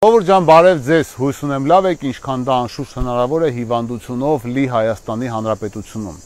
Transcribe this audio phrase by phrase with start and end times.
[0.00, 4.62] Ովր ջան, բարև ձեզ։ Հույս ունեմ լավ եք, ինչքան դա անշուշտ հնարավոր է հիվանդությունով լի
[4.72, 6.22] Հայաստանի Հանրապետությունում։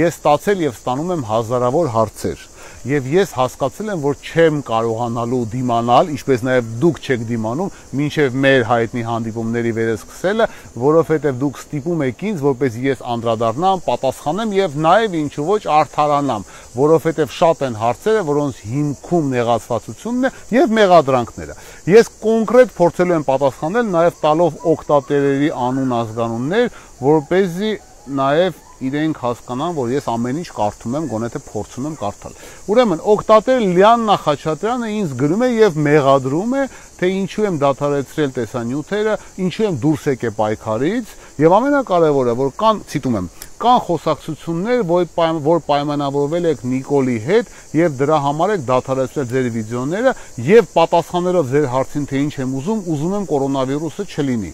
[0.00, 2.46] Ես ստացել եւ ստանում եմ հազարավոր հարցեր
[2.86, 8.64] եւ ես հասկացել եմ, որ չեմ կարողանալու դիմանալ, ինչպես նաեւ դուք չեք դիմանում, մինչեւ մեր
[8.68, 10.46] հայտնի հանդիպումների վերսկսելը,
[10.84, 16.46] որովհետեւ դուք ստիպում եք ինձ, որպես ես անդրադառնամ, պատասխանեմ եւ նաեւ ինչու ոչ արդարանամ,
[16.78, 21.58] որովհետեւ շատ են հարցերը, որոնց հիմքում նեղացվածությունն է եւ մեղադրանքները։
[21.88, 27.72] Ես կոնկրետ փորձելու եմ պատասխանել նաեւ տալով օկտատերերի անուն ազգանուններ, որ เป զի
[28.18, 32.36] նաեւ իրենք հասկանան, որ ես ամեն ինչ կարդում եմ, գոնե թե փորձում եմ կարդալ։
[32.68, 36.62] Ուրեմն օկտատեր Լիաննա Խաչատրյանը ինձ գրում է եւ մեղադրում է,
[36.98, 43.18] թե ինչու եմ դադարեցրել տեսանյութերը, ինչու եմ դուրս եկել պայքարից եւ ամենակարևորը, որ կան, ցիտում
[43.18, 43.28] եմ,
[43.58, 49.50] կան խոսակցություններ, որ պայմ, որ պայմանավորվել եք Նիկոլի հետ եւ դրա համար եք դադարեցրել ձեր
[49.58, 50.14] վիդեոները
[50.48, 54.52] եւ պատասխանելով ձեր հարցին թե ինչ եմ ուզում, ուզում եմ կորոնավիրուսը չլինի։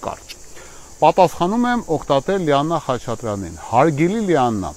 [0.00, 0.39] Կարճ
[1.00, 4.70] Պատասխանում եմ Օկտատեր Լիաննա Խաչատրյանին։ Հարգելի Լիաննա,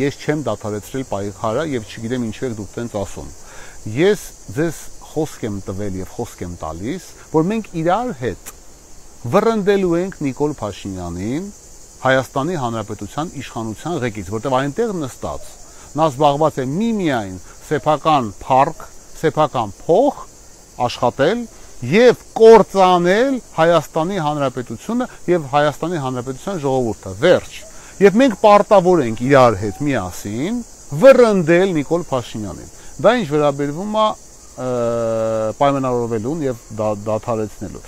[0.00, 3.28] ես չեմ դադարեցրել պայքարը եւ չգիտեմ ինչու եք դուք տենց ասում։
[3.94, 4.24] Ես
[4.56, 4.80] ձեզ
[5.12, 8.50] խոսք եմ տվել եւ խոսք եմ տալիս, որ մենք իրար հետ
[9.38, 11.46] վռնդելու ենք Նիկոլ Փաշինյանին
[12.02, 15.48] Հայաստանի Հանրապետության իշխանության ղեկից, որտեղ այնտեղ նստած
[15.98, 18.82] նա զբաղված է միմիայն սեփական парք,
[19.22, 20.20] սեփական փող
[20.88, 21.46] աշխատել
[21.86, 27.58] եւ կործանել Հայաստանի Հանրապետությունը եւ Հայաստանի Հանրապետության ժողովուրդը։ Վերջ։
[28.02, 30.58] Եվ մենք պարտավոր ենք իրար հետ միասին
[31.02, 34.06] վռնդել Նիկոլ Փաշինյանին։ Դա ինչ վերաբերվում է
[35.58, 37.82] պայմանավորվելուն եւ դադարեցնելու։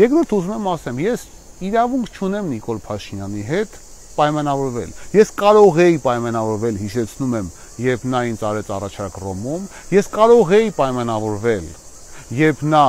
[0.00, 1.24] Երկրորդ ուզում եմ ասեմ, ես
[1.68, 3.76] իրավունք չունեմ Նիկոլ Փաշինյանի հետ
[4.14, 7.50] պայմանավորվել։ Ես կարող էի պայմանավորվել, հիշեցնում եմ,
[7.84, 11.66] երբ նա ինձ արեց առաջարկ Ռոմում, ես կարող էի պայմանավորվել,
[12.40, 12.84] երբ նա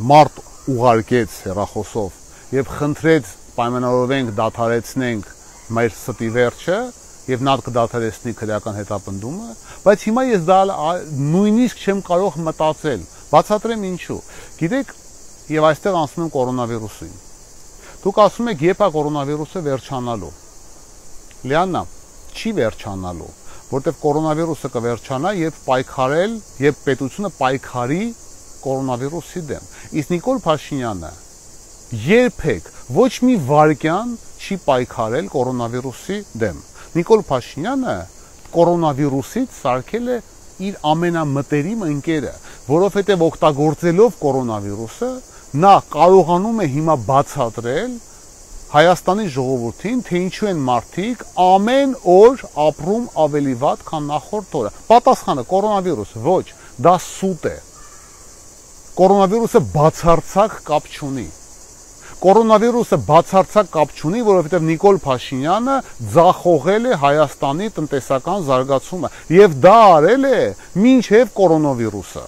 [0.00, 0.38] մարդ
[0.72, 2.18] ուղարկեց հերախոսով
[2.56, 5.30] եւ խնդրեց պայմանավորվենք դադարեցնենք
[5.76, 6.78] մեր ստի վերջը
[7.32, 9.50] եւ նա կդադարեցնի քրեական հետապնդումը,
[9.84, 10.58] բայց հիմա ես դա
[11.32, 14.16] նույնիսկ չեմ կարող մտածել։ Բացատրեմ ինչու։
[14.58, 14.94] Գիտեք,
[15.52, 17.14] եւ այստեղ անցնում եմ կորոնավիրուսին։
[18.02, 20.32] Դուք ասում եք, երբ է կորոնավիրուսը վերջանալու։
[21.52, 21.82] Լիաննա,
[22.32, 23.30] չի վերջանալու,
[23.72, 28.02] որտեվ կորոնավիրուսը կվերջանա, երբ պայքարել, երբ պետությունը պայքարի
[28.64, 31.12] կորոնավիրուսի դեմ։ Իսկ Նիկոլ Փաշինյանը
[32.02, 34.12] երբեք ոչ մի վարքյան
[34.42, 36.60] չի պայքարել կորոնավիրուսի դեմ։
[36.92, 37.96] Նիկոլ Փաշինյանը
[38.52, 40.16] կորոնավիրուսից սարքել է
[40.62, 42.32] իր ամենամտերիմ ընկերը,
[42.68, 45.10] որովհետև օգտագործելով կորոնավիրուսը
[45.62, 48.00] նա կարողանում է հիմա բացատրել
[48.72, 55.44] Հայաստանի ժողովրդին, թե ինչու են մարդիկ ամեն օր ապրում ավելի վատ, քան նախորդ օրը։ Պատասխանը
[55.50, 56.44] կորոնավիրուս, ոչ,
[56.86, 57.56] դա սուտ է
[58.92, 61.22] կորոնավիրուսը բացարձակ կապ չունի։
[62.22, 65.76] Կորոնավիրուսը բացարձակ կապ չունի, որովհետև Նիկոլ Փաշինյանը
[66.16, 70.42] ձախողել է Հայաստանի տնտեսական զարգացումը եւ դա արել է
[70.84, 72.26] մինչեւ կորոնավիրուսը։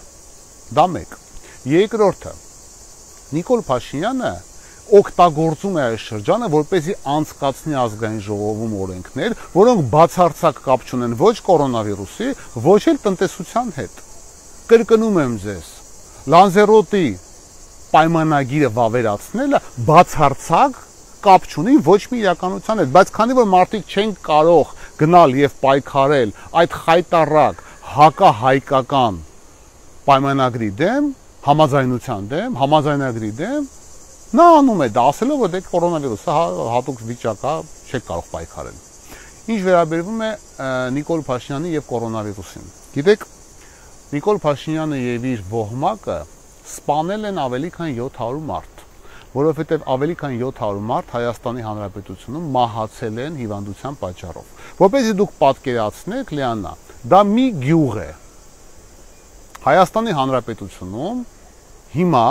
[0.80, 1.14] Դա մեկ։
[1.74, 2.34] Երկրորդը.
[3.36, 4.32] Նիկոլ Փաշինյանը
[5.04, 12.34] օգտագործում է այս շրջանը, որպեսզի անցկացնի ազգային ժողովում օրենքներ, որոնք բացարձակ կապ չունեն ոչ կորոնավիրուսի,
[12.72, 14.04] ոչ էլ տնտեսության հետ։
[14.68, 15.73] Կրկնում եմ ձեզ,
[16.24, 17.06] Լանզերոտի
[17.92, 19.58] պայմանագիրը վավերացնելը
[19.88, 20.78] բացարձակ
[21.26, 26.32] կապ չունի ոչ մի իրականության հետ, բայց քանի որ մարդիկ չեն կարող գնալ եւ պայքարել
[26.62, 27.60] այդ խայտարակ
[27.94, 29.20] հակահայկական
[30.08, 31.12] պայմանագրի դեմ,
[31.44, 33.68] համաձայնության դեմ, համաձայնագրի դեմ,
[34.40, 37.54] նա անում է դա ասելով որ դե կորոնավիրուսը հա, հատուկ վիճակ է,
[37.84, 38.82] չեք կարող պայքարել։
[39.44, 40.34] Ինչ վերաբերվում է
[40.96, 43.26] Նիկոլ Փաշինյանի եւ կորոնավիրուսին։ Գիտեք,
[44.14, 46.16] Նիկոլ Փաշինյանը եւ իր ոհմակը
[46.70, 48.82] սպանել են ավելի քան 700 մարդ,
[49.34, 54.52] որովհետեւ ավելի քան 700 մարդ Հայաստանի Հանրապետությունում մահացել են հիվանդության պատճառով։
[54.84, 56.74] Որպեսզի դուք պատկերացնեք, Լիանա,
[57.10, 58.08] դա մի գյուղ է։
[59.66, 61.26] Հայաստանի Հանրապետությունում
[61.98, 62.24] հիմա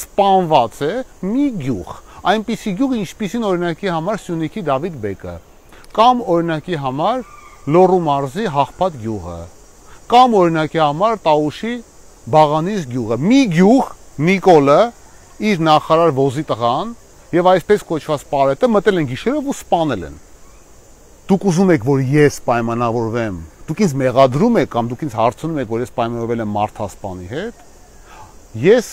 [0.00, 0.92] սպանված է
[1.28, 1.94] մի գյուղ,
[2.32, 5.38] այնպիսի գյուղ, ինչպիսին օրինակի համար Սյունիքի Դավիթ Բեկը,
[6.00, 7.24] կամ օրինակի համար
[7.76, 9.40] Լոռու մարզի Հաղպատ գյուղը,
[10.10, 11.72] կամ օրինակի համար Տաուշի
[12.34, 13.90] Բաղանիս գյուղը։ Մի գյուղ
[14.26, 14.78] Նիկոլը
[15.50, 16.88] իր նախարար ոզի տղան
[17.36, 20.16] եւ այսպես կոչված պարետը մտել են գիշերով ու սպանել են։
[21.30, 23.38] Դուք ուզում եք, որ ես պայմանավորվեմ։
[23.70, 27.62] Դուք ինձ մեղադրում եք կամ դուք ինձ հարցնում եք, որ ես պայմանավորվել եմ մարդասպանի հետ։
[28.66, 28.90] Ես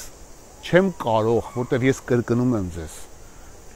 [0.68, 3.02] չեմ կարող, որտեվ ես կրկնում եմ ձեզ։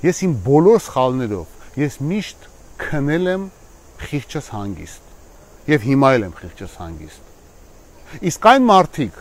[0.05, 2.47] Ես իմ բոլոր սխալներով ես միշտ
[2.85, 3.49] քնել եմ
[4.05, 7.30] խիղճս հանգիստ եւ հիմա էլ եմ խիղճս հանգիստ
[8.19, 9.19] Իսկ այն մարդիկ,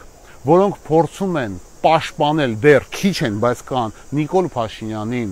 [0.50, 1.52] որոնք փորձում են
[1.84, 5.30] պաշտպանել դեռ քիչ են, բայց կան Նիկոլ Փաշինյանին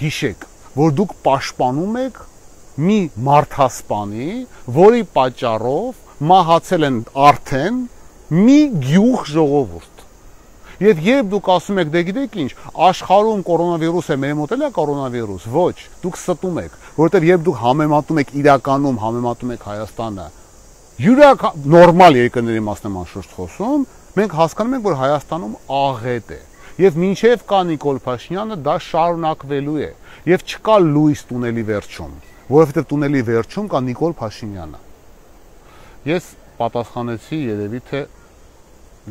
[0.00, 2.20] հիշեք, որ դուք պաշտպանում եք
[2.84, 2.98] մի
[3.28, 4.28] մարդասպանի,
[4.82, 6.02] որի պատճառով
[6.34, 7.82] մահացել են արդեն
[8.34, 8.60] մի
[8.90, 9.92] գյուղ ժողովուրդ
[10.82, 12.50] Եվ երբ դուք ասում եք, դե գիտեք ինչ,
[12.88, 17.60] աշխարհում կորոնավիրուս է, մեր մոտ էլ է կորոնավիրուս, ոչ, դուք ստում եք, որովհետև երբ դուք
[17.62, 20.26] համեմատում եք իրականում, համեմատում եք Հայաստանը
[20.94, 26.38] յուրակ նորմալ երկրների մասն եմ անշուշտ խոսում, մենք հասկանում ենք, որ Հայաստանում աղետ է։
[26.84, 29.88] Եվ մինչև կա Նիկոլ Փաշինյանը, դա շարունակվելու է։
[30.30, 32.12] Եվ չկա լույս տունելի վերջում,
[32.54, 34.80] որովհետև տունելի վերջում կա Նիկոլ Փաշինյանը։
[36.14, 36.30] Ես
[36.62, 38.04] պատասխանեցի երևի թե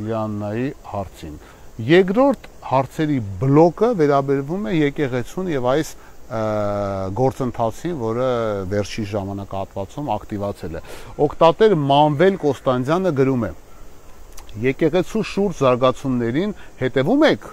[0.04, 1.36] Լիաննայի հարցին։
[1.84, 5.96] Երկրորդ հարցերի բլոկը վերաբերվում է եկեղեցուն եւ այս
[6.34, 8.30] գործընթացին, որը
[8.72, 10.82] վերջի ժամանակահատվածում ակտիվացել է։
[11.26, 13.52] Օկտատեր Մանվել Կոստանդյանը գրում է.
[14.64, 17.46] Եկեղեցու շուրջ զարգացումներին հետևում եք։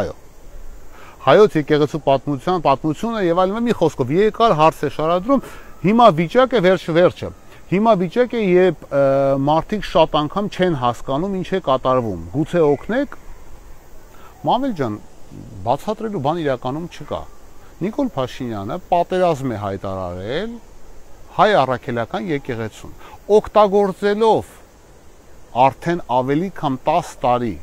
[0.00, 0.16] Այո։
[1.20, 5.42] Հայոց եկեղեցու պատմության պատմությունը եւ այլն մի խոսքով երկար հարց է շարադրում։
[5.80, 7.30] Հիմա վիճակը վերջ-վերջը։
[7.70, 8.86] Հիմա վիճակ է, երբ
[9.46, 13.18] մարդիկ շատ անգամ չեն հասկանում ինչ է կատարվում։ Գուցե օգնեք։
[14.48, 14.96] Մամել ջան,
[15.68, 17.20] բացատրելու բան իրականում չկա։
[17.80, 20.50] Նիկոլ Փաշինյանը պատերազմ է հայտարարել
[21.36, 22.90] հայ առաքելական եկեղեցուն,
[23.36, 24.50] օգտագործելով
[25.64, 27.54] արդեն ավելի քան 10 տարի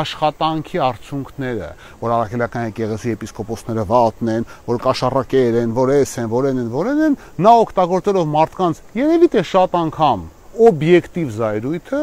[0.00, 1.68] աշխատանքի արդյունքները,
[2.00, 6.72] որ առաքելական եկեղեցի եպիսկոպոսները վատն են, որ կաշառակեր են, որ էս են, որ են են,
[6.74, 10.26] որ են, նա օգտագործելով մարդկանց երևի թե շատ անգամ
[10.66, 12.02] օբյեկտիվ զայրույթը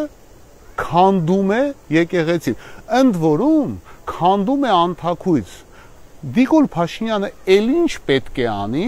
[0.80, 1.62] քանդում է
[1.94, 2.57] եկեղեցին։
[3.04, 3.78] Ընդ որում
[4.10, 5.54] քանդում է անթակույց։
[6.24, 8.86] Նիկոլ Փաշինյանը ել ինչ պետք է անի,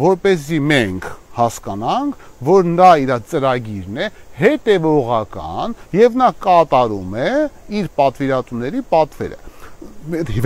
[0.00, 4.08] որ เป զի մենք հասկանանք, որ նա իր ծրագիրն է
[4.38, 7.28] հետևողական եւ նա կատարում է
[7.76, 9.38] իր պատվիրատուների պատվերը։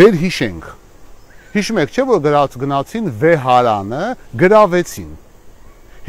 [0.02, 0.68] Վեր հիշենք։
[1.54, 4.04] Հիշում եք, չէ՞ որ գրած գնացին վեհարանը,
[4.42, 5.10] գրավեցին։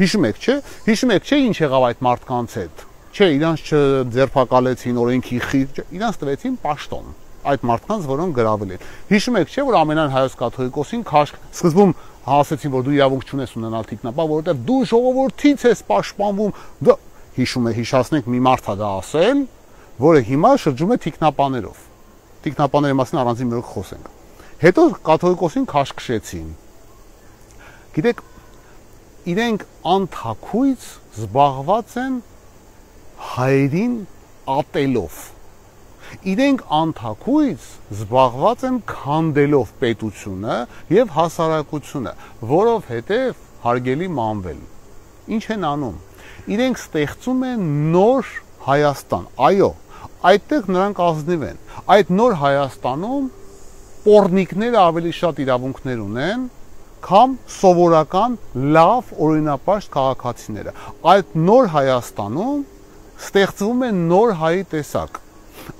[0.02, 0.60] Հիշում եք, չէ՞։
[0.90, 6.56] Հիշում եք, չէ՞ ինչ եղավ այդ մարդկանց հետ։ Չէ, իրանց չձերբակալեցին օրենքի խիղճ, իրանց տվեցին
[6.64, 7.12] պաշտոն
[7.52, 11.94] այդ մարդկանց, որոնք գրավել են։ Հիշում եք, չէ, որ ամենայն հայոց կաթողիկոսին քաշ սկզբում
[12.24, 16.54] հասեցին, որ դու իրավունք չունես ունենալ թիկնապա, որովհետև դու ժողովրդից ես պաշտպանվում։
[16.88, 16.94] Դա
[17.34, 19.40] հիշում է, հիշացնենք մի մարդ է դա ասել,
[20.04, 21.82] որը հիմա շրջում է թիկնապաներով։
[22.44, 24.08] Թիկնապաների մասին առանձին մի օր խոսենք։
[24.64, 26.48] Հետո կաթողիկոսին քաշքշեցին։
[27.94, 28.22] Գիտեք,
[29.34, 29.64] իրենք
[29.94, 32.16] անթակույց զբաղված են
[33.34, 33.94] հայերին
[34.54, 35.20] ատելով
[36.34, 37.64] իրենք անթակույց
[37.94, 40.56] զբաղված են քանդելով պետությունը
[40.94, 42.12] եւ հասարակությունը,
[42.50, 44.60] որովհետեւ հարգելի մանվել։
[45.34, 45.96] Ինչ են անում։
[46.54, 47.64] Իրենք ստեղծում են
[47.94, 48.32] նոր
[48.64, 49.70] Հայաստան։ Այո,
[50.30, 51.58] այդտեղ նրանք ազնիվ են։
[51.94, 53.26] Այդ նոր Հայաստանում
[54.04, 56.46] պորնիկները ավելի շատ իրավունքներ ունեն,
[57.04, 58.38] քան սովորական
[58.76, 60.72] լավ օրինապաշտ քաղաքացիները։
[61.14, 62.64] Այդ նոր Հայաստանում
[63.24, 65.23] ստեղծվում է նոր հայի տեսակ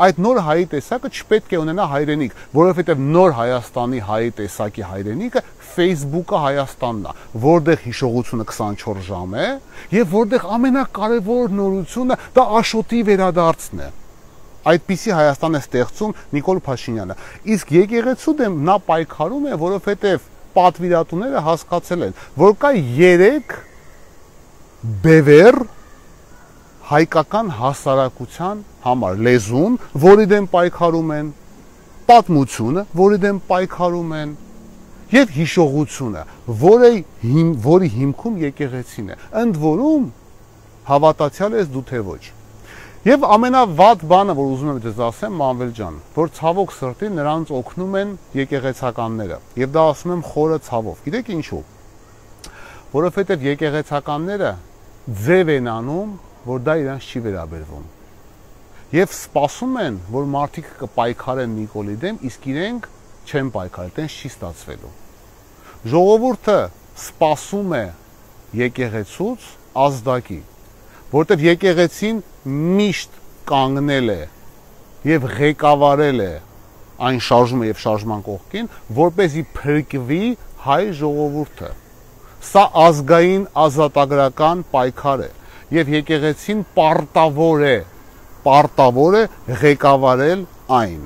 [0.04, 5.42] այդ նոր հայի տեսակը չպետք է ունենա հայրենիք, որովհետև նոր Հայաստանի հայի տեսակի հայրենիքը
[5.74, 7.14] Facebook-ը Հայաստանն է,
[7.44, 9.48] որտեղ հիշողությունը 24 ժամ է
[9.94, 13.90] եւ որտեղ ամենակարևոր նորությունը դա Աշոտի վերադարձն է
[14.64, 17.16] այդպիսի Հայաստան է ստեղծում Նիկոլ Փաշինյանը։
[17.54, 23.56] Իսկ եկեղեցու դեմ նա պայքարում է, որովհետև պատվիրատուները հասկացել են, որ կա 3
[25.04, 25.58] բևեր
[26.90, 31.32] հայկական հասարակության համար լեզուն, որի դեմ պայքարում են,
[32.08, 34.32] պատմությունը, որի դեմ պայքարում են,
[35.14, 36.22] եւ հիշողությունը,
[36.60, 40.08] որի հիմ, որի հիմքում եկեղեցին է։ Ընդ որում
[40.88, 42.22] հավատացյալ ես դու թե ոչ։
[43.04, 47.96] Եվ ամենավատ բանը, որ ուզում եմ դες ասեմ, Մանվել ջան, որ ցավոք սրտի նրանց օգնում
[48.00, 51.60] են եկեղեցականները։ Եվ դա ասում եմ խորը ցավով։ Գիտեք ինչու։
[52.94, 54.52] Որովհետև եկեղեցականները
[55.24, 57.84] ձև են անում որ դա իրանց չի վերաբերվում։
[58.94, 62.88] Եվ սպասում են, որ մարդիկ կպայքարեն Նիկոլի դեմ, իսկ իրենք
[63.24, 64.92] չեն պայքարել, տենց չի ստացվելու։
[65.94, 66.58] Ժողովուրդը
[67.04, 67.84] սպասում է
[68.60, 69.46] եկեղեցուց
[69.84, 70.40] ազդակի,
[71.14, 72.20] որտեղ եկեղեցին
[72.78, 73.16] միշտ
[73.50, 74.20] կանգնել է
[75.10, 76.32] եւ ղեկավարել է
[77.08, 80.20] այն շարժումը եւ շարժման կողքին, որ เป զի փրկվի
[80.64, 81.70] հայ ժողովուրդը։
[82.44, 85.30] Սա ազգային ազատագրական պայքար է
[85.74, 87.76] եւ եկեղեցին պարտավոր է
[88.44, 89.24] պարտավոր է
[89.64, 90.46] ղեկավարել
[90.78, 91.02] այն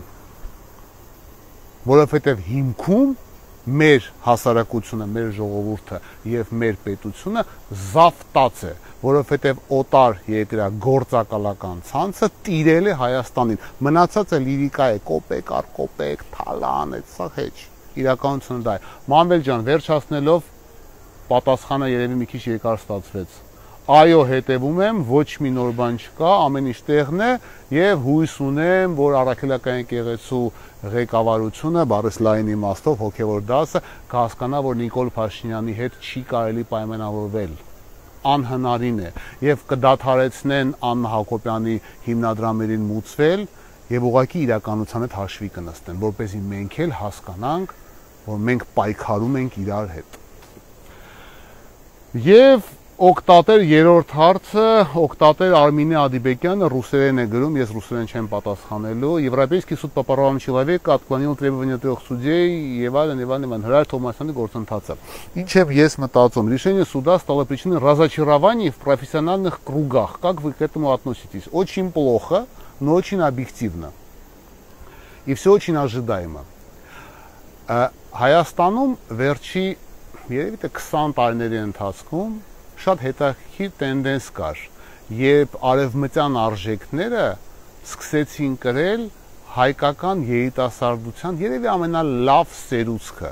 [1.89, 3.17] որովհետեւ հիմքում
[3.69, 5.99] մեր հասարակությունը, մեր ժողովուրդը
[6.33, 7.43] եւ մեր պետությունը
[7.93, 8.73] զավտած է,
[9.03, 16.97] որովհետեւ օտար երկրա գործակալական ցանցը տիրել է Հայաստանին։ Մնացածը լիրիկա է, կոպեկ առ կոպեկ, թալան,
[16.99, 17.57] այդ սա հեչ։
[17.99, 20.49] Իրականությունը դա է։ Մանվել ջան, վերջացնելով
[21.29, 23.39] պատասխանը երևի մի քիչ երկար ստացվեց
[23.89, 27.29] այո հետևում եմ, ոչ մի նոր բան չկա, ամեն ինչ տեղն է
[27.73, 30.41] եւ հույս ունեմ, որ առաքելական եկեղեցու
[30.93, 37.57] ղեկավարությունը բարես լայն իմաստով հոգեվոր դասը կհասկանա, որ Նիկոլ Փաշինյանի հետ չի կարելի պայմանավորվել
[38.29, 39.11] անհնարին է
[39.47, 41.77] եւ կդադարեցնեն Աննա Հակոբյանի
[42.09, 43.45] հիմնադրամերին մուծվել
[43.89, 47.73] եւ ուղակի իրականության հետ հաշվի կնստեն, որպեսզի մենք էլ հասկանանք,
[48.29, 50.19] որ մենք պայքարում ենք իրար հետ։
[52.29, 52.69] Եվ
[52.99, 54.63] Օկտատեր երրորդ հարցը,
[54.99, 60.95] Օկտատեր Արմինե Ադիբեկյանը ռուսերեն է գրում, ես ռուսերեն չեմ պատասխանելու։ Եվրոպейский суд по правам человека
[60.95, 64.99] отклонил требования трех судей и Ивана Ивановна Հրայր Թոմասյանի գործընթացը։
[65.39, 70.19] Ինչև ես մտածում, решение суда стало причиной разочарований в профессиональных кругах.
[70.19, 71.47] Как вы к этому относитесь?
[71.53, 72.47] Очень плохо,
[72.81, 73.93] но очень объективно.
[75.25, 76.43] И все очень ожидаемо։
[77.69, 79.67] Հայաստանում վերջի
[80.35, 82.33] երևի թե 20 տարիների ընթացքում
[82.85, 84.63] շատ հետաքրքիր տենդենս կար,
[85.19, 87.27] երբ արևմտյան արժեքները
[87.89, 89.05] սկսեցին կրել
[89.59, 93.31] հայկական երիտասարդության երևի ամենալավ սերուցքը։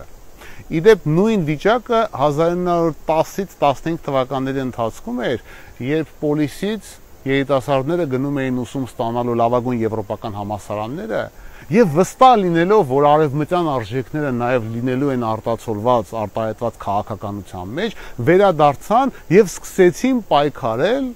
[0.77, 5.45] Իդեպ նույն վիճակը 1910-ից 15 թվականների ընթացքում էր,
[5.87, 6.89] երբ պոլիսից
[7.27, 11.23] երիտասարդները գնում էին ուսում ստանալու լավագույն եվրոպական համասարանները,
[11.67, 17.97] Եվ վստահ լինելով, որ արևմտյան արժեքները նաև լինելու են արտացոլված, արտահայտված քաղաքականության մեջ,
[18.29, 21.09] վերադարձան եւ սկսեցին պայքարել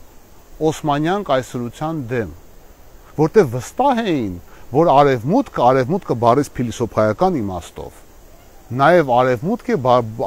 [0.71, 2.33] Օսմանյան կայսրության դեմ,
[3.21, 4.35] որտեղ վստահ էին,
[4.75, 8.03] որ արևմուտքը, արևմուտքը բարես փիլիսոփայական իմաստով,
[8.83, 9.79] նաև արևմուտքը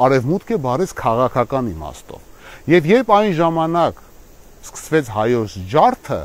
[0.07, 4.01] արևմուտքը բարես քաղաքական իմաստով։ Եվ երբ այն ժամանակ
[4.63, 6.21] սկսվեց հայոց ջարդը,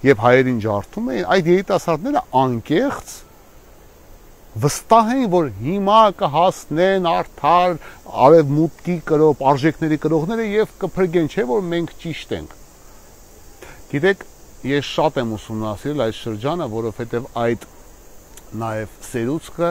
[0.00, 3.16] եւ հայերին ջարդում էին, այդ երիտասարդները անկեղծ
[4.60, 7.76] վստահ էին, որ հիմա կհասնեն արդար
[8.28, 12.56] արևմուտքի կրող արժեքների կրողները եւ կփրկեն, չէ՞ որ մենք ճիշտ ենք։
[13.90, 14.24] Գիտեք,
[14.70, 17.68] ես շատ եմ ուսումնասիրել այդ շրջանը, որովհետեւ այդ
[18.60, 19.70] նաեւ սերուցքը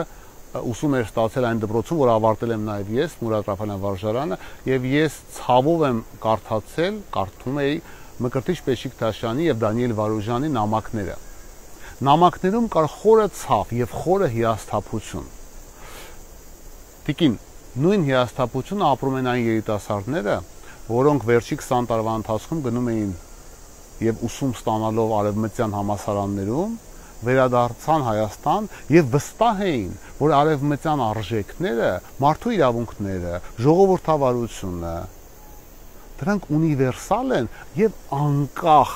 [0.50, 5.18] ուսում էր ստացել այն դպրոցում, որ ավարտել եմ նաև ես, Մուրադ Ռաֆալյան վարժարանը, եւ ես
[5.36, 7.76] ցավով եմ կարդացել, կարդում էի
[8.20, 11.14] Մկրտիչ Պեշիկ Թաշյանի եւ Դանիել Վարուժանի նամակները։
[12.10, 15.30] Նամակներում կար խորը ցավ եւ խորը հիասթափություն։
[17.06, 17.34] Տիկին,
[17.80, 20.36] նույն հիասթափությունը ապրում են այն երիտասարդները,
[20.90, 23.10] որոնք վերջի 20 տարվա ընթացքում գնում էին
[24.00, 26.72] եւ ուսում ստանալով արևմտյան համասարաններում
[27.26, 31.90] վերադարձան Հայաստան եւ վստահ էին, որ արևմտյան արժեքները,
[32.24, 33.34] մարդու իրավունքները,
[33.66, 34.96] ժողովրդավարությունը,
[36.20, 37.48] դրանք ունիվերսալ են
[37.80, 38.94] եւ անկախ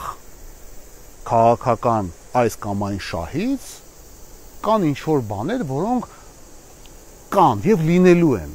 [1.29, 3.71] քաղաքական այս կամ այն շահից
[4.65, 6.11] կան ինչ որ բաներ, որոնք
[7.35, 8.53] կան եւ լինելու են։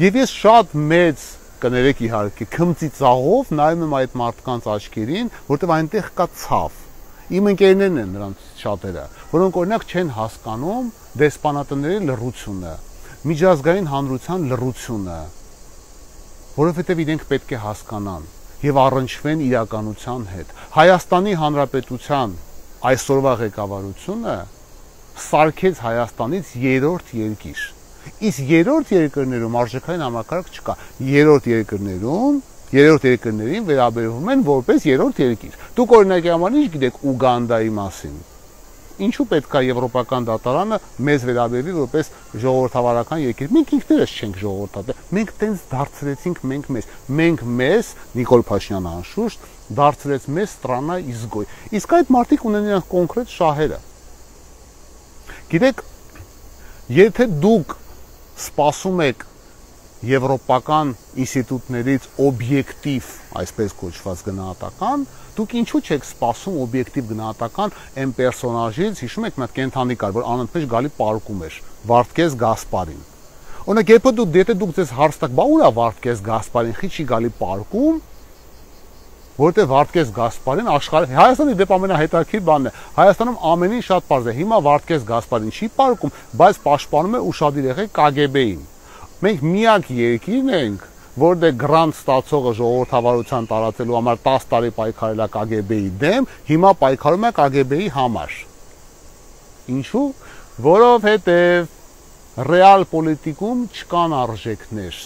[0.00, 1.24] Եվ ես շատ մեծ
[1.60, 6.78] կներեք իհարկե քմծի ծաղով նայում եմ այդ մարդկանց աչքերին, որտեղ այնտեղ կա ցավ։
[7.30, 10.86] Իմ ընկերներն են նրանց շատերը, որոնք օրինակ չեն հասկանում
[11.20, 12.72] դեսպանատների լռությունը,
[13.30, 15.18] միջազգային հանրության լռությունը,
[16.58, 18.24] որովհետև իրենք պետք է հասկանան
[18.66, 22.34] եւ առնչվեն իրականության հետ։ Հայաստանի Հանրապետության
[22.90, 24.34] այսօրվա ղեկավարությունը
[25.30, 27.62] սարքեց Հայաստանից երրորդ երկիր։
[28.30, 30.76] Իսկ երրորդ երկրներում արժեքային համակարգ չկա։
[31.14, 37.72] Երրորդ երկրներում երրորդ երկրներին վերաբերվում են որպես երրորդ երկիր։ Դուք օրինակի համար ինչ գիտեք Ուգանդայի
[37.80, 38.18] մասին։
[39.00, 42.10] Ինչու պետք է եվրոպական դատարանը մեզ վերաբերի որպես
[42.42, 48.92] ժողովրդավարական երկիր։ Մենք ինքներս չենք ժողովրդատեր։ Մենք տենց դարձրեցինք մենք մեզ։ Մենք մեզ Նիկոլ Փաշինյանը
[49.00, 49.48] անշուշտ
[49.80, 51.48] դարձրեց մեզ страна изгой։
[51.80, 53.80] Իսկ այդ մարդիկ ունեն իրենք կոնկրետ շահերը։
[55.50, 55.82] Գիտեք,
[57.00, 57.76] եթե դուք
[58.50, 59.29] սпасում եք
[60.00, 63.08] եվրոպական ինստիտուտներից օբյեկտիվ,
[63.40, 65.02] այսպես կոչված գնահատական,
[65.36, 70.28] դուք ինչու չեք սպասում օբյեկտիվ գնահատական այն պերսոնաժից, հիշում եք, մի հատ կենթանի կար, որ
[70.34, 71.58] անընդմեջ գալի պարկում էր,
[71.90, 73.02] Վարդգես Գասպարին։
[73.60, 77.04] Օրինակ, երբ դուք դե դուք ձեզ հարց տակ, բա ուր է Վարդգես Գասպարին, խի չի
[77.10, 78.00] գալի պարկում,
[79.40, 84.58] որտեղ Վարդգես Գասպարին աշխարհի Հայաստանի դեպ ամենահետաքրքիր բանն է։ Հայաստանում ամենին շատ པարզ է։ Հիմա
[84.66, 88.60] Վարդգես Գասպարին չի պարկում, բայց պաշտպանում է ուշադիր եղեք KGB-ին։
[89.20, 90.84] Մենք միակ երկիրն ենք,
[91.20, 97.30] որտեղ գրանտ ստացողը ժողովրդավարության տարածելու համար 10 տարի պայքարել է KGB-ի դեմ, հիմա պայքարում է
[97.36, 98.36] KGB-ի համար։
[99.76, 100.04] Ինչու?
[100.64, 105.02] Որովհետև ռեալ պոլիտիկում չկան արժեքներ։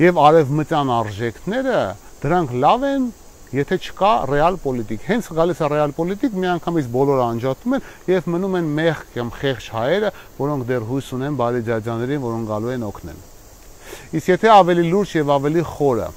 [0.00, 1.82] Եվ արևմտյան արժեքները
[2.22, 3.04] դրանք լավ են,
[3.52, 8.56] եթե չկա ռեալ պոլիտիկ։ Հենց գալիս է ռեալ պոլիտիկ, միանգամից բոլորը անջատում են եւ մնում
[8.62, 13.22] են մեղ կամ խեղճ հայերը, որոնք դեռ հույս ունեն բարի ջաջաներին, որոնք գալու են օգնեն։
[14.12, 16.08] Իսկ եթե ավելի լուրջ եւ ավելի խորը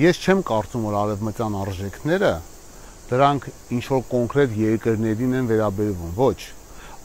[0.00, 2.30] ես չեմ կարծում որ արևմտյան արժեքները
[3.10, 6.38] դրանք ինչ որ կոնկրետ երկրներին են վերաբերվում ոչ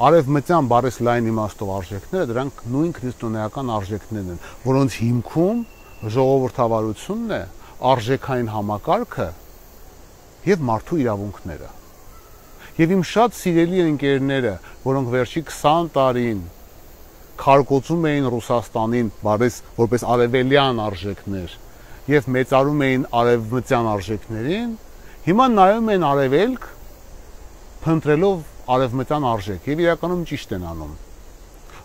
[0.07, 5.59] արևմտյան բարես լայն իմաստով արժեքները դրանք նույն քրիստոնեական արժեքներն են որոնց հիմքում
[6.15, 7.41] ժողովրդավարությունն է
[7.91, 9.27] արժեքային համակարգը
[10.47, 11.69] եւ մարդու իրավունքները։
[12.81, 14.53] Եվ իմ շատ սիրելի ընկերները,
[14.85, 16.41] որոնք վերջի 20 տարին
[17.41, 21.59] քարկոծում էին Ռուսաստանին, բարես որպես արևելյան արժեքներ
[22.11, 24.73] եւ մեծարում էին արևմտյան արժեքներին,
[25.27, 26.67] հիմա նայում են արևելք
[27.85, 28.43] փնտրելով
[28.75, 30.99] արևմտյան արժեք եւ իրականում ճիշտ են անում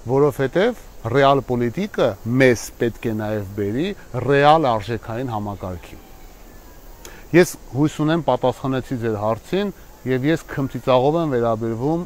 [0.06, 2.08] որովհետեւ ռեալ պոլիտիկը
[2.40, 3.86] մեզ պետք է նաև բերի
[4.22, 5.98] ռեալ արժեքային համակարգի։
[7.34, 9.72] Ես հույս ունեմ պատասխանեցի ձեր հարցին,
[10.06, 12.02] եւ ես քմծիծաղով եմ վերաբերվում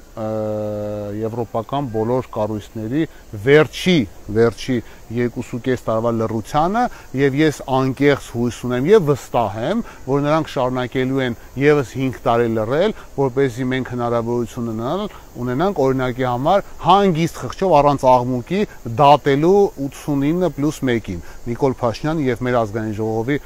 [1.20, 3.02] եվրոպական բոլոր կառույցների
[3.44, 3.96] վերջի
[4.36, 4.76] վերջի
[5.10, 6.84] 2.5 տարվա լրությանը
[7.20, 12.48] եւ ես անկեղծ հույս ունեմ եւ վստահ եմ որ նրանք շարունակելու են եւս 5 տարի
[12.56, 15.06] լրել որպեսզի մենք հնարավորություն ունենալ
[15.44, 18.60] ունենանք օրինակի համար հանգիստ խղճով առանց աղմուկի
[19.00, 19.54] դատելու
[19.90, 23.40] 89+1-ին Նիկոլ Փաշնյան եւ մեր ազգային ժողովի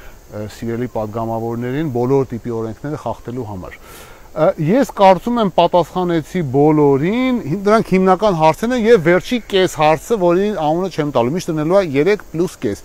[0.55, 3.79] սիրելի падգամավորներին բոլոր տիպի օրենքները խախտելու համար
[4.35, 10.89] ես կարծում եմ պատասխանեցի բոլորին, դրանք հիմնական հարցերն են եւ վերջի կես հարցը, որի անունը
[10.91, 12.81] չեմ տալու, միշտ դնելու է 3 կես։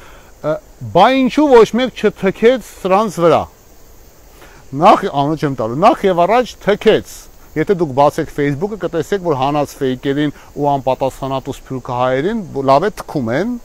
[0.94, 3.40] Բա ինչու ոչ մեկ չթքեց սրանց վրա։
[4.78, 7.16] Նախ անունը չեմ տալու, նախ եւ առաջ թքեց։
[7.58, 13.56] Եթե դուք բացեք Facebook-ը, կտեսեք, որ հանած ֆեյքերին ու անպատասխանատու սփյուռքահայերին լավ է թքում են,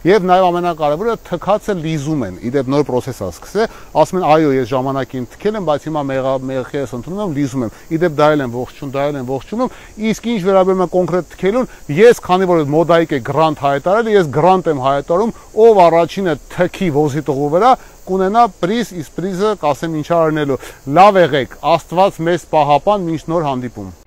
[0.00, 3.66] Եվ նաև ամենակարևորը թքածը լիզում են։ Իդեպ նոր process-ը սկսե,
[4.00, 7.74] ասում են այո, ես ժամանակին թքել եմ, բայց հիմա մեղա մեղքերս ընդունում եմ, լիզում եմ։
[8.00, 9.74] Իդեպ դա էլ են ողջուն, դա էլ են ողջունում։
[10.08, 14.70] Իսկ ինչ վերաբերում է կոնկրետ թքելուն, ես քանի որ մոդայիկ է գրանտ հայտարարել, ես գրանտ
[14.72, 15.34] եմ հայտարարում,
[15.68, 17.72] ով առաջինը թքի ոզի տղու վրա
[18.08, 20.60] կունենա պրիզ, իսկ պրիզը կասեմ ինչա արնելու։
[20.96, 23.98] Լավ եղեք, Աստված մեզ պահապան, մինչ նոր հանդիպում։